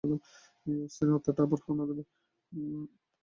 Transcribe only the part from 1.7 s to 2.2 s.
দেবে।